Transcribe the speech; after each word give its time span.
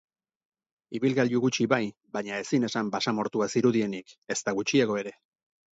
Ibilgailu 0.99 1.41
gutxi 1.43 1.67
bai, 1.75 1.81
baina 2.17 2.41
ezin 2.47 2.67
esan 2.71 2.91
basamortua 2.97 3.53
zirudienik, 3.57 4.19
ezta 4.37 4.61
gutxiago 4.63 5.03
ere. 5.05 5.17